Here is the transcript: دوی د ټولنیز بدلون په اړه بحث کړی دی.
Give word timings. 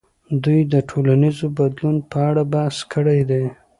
دوی 0.43 0.61
د 0.73 0.75
ټولنیز 0.89 1.37
بدلون 1.57 1.95
په 2.11 2.17
اړه 2.29 2.43
بحث 2.53 2.77
کړی 2.93 3.19
دی. 3.29 3.43